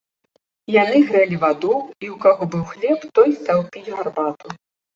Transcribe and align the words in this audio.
Яны 0.75 1.01
грэлі 1.11 1.37
ваду, 1.43 1.75
і 2.05 2.11
ў 2.13 2.15
каго 2.25 2.43
быў 2.57 2.63
хлеб, 2.73 2.99
той 3.19 3.29
стаў 3.43 3.65
піць 3.71 3.87
гарбату. 3.97 4.61